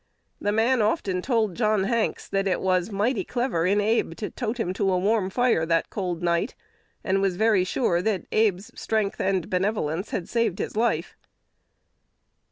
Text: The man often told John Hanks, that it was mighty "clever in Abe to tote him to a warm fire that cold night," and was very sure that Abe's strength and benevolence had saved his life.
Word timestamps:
The 0.41 0.51
man 0.51 0.81
often 0.81 1.21
told 1.21 1.53
John 1.53 1.83
Hanks, 1.83 2.27
that 2.27 2.47
it 2.47 2.59
was 2.59 2.89
mighty 2.89 3.23
"clever 3.23 3.67
in 3.67 3.79
Abe 3.79 4.15
to 4.17 4.31
tote 4.31 4.59
him 4.59 4.73
to 4.73 4.91
a 4.91 4.97
warm 4.97 5.29
fire 5.29 5.63
that 5.63 5.91
cold 5.91 6.23
night," 6.23 6.55
and 7.03 7.21
was 7.21 7.35
very 7.35 7.63
sure 7.63 8.01
that 8.01 8.25
Abe's 8.31 8.71
strength 8.73 9.21
and 9.21 9.47
benevolence 9.47 10.09
had 10.09 10.27
saved 10.27 10.57
his 10.57 10.75
life. 10.75 11.15